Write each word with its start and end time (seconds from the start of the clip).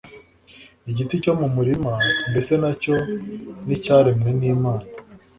Igiti 0.89 1.13
cyo 1.23 1.33
mu 1.39 1.47
murima 1.55 1.93
mbese 2.29 2.53
na 2.63 2.71
cyo 2.81 2.95
nicyaremwe 3.65 4.29
n’Imana 4.39 4.85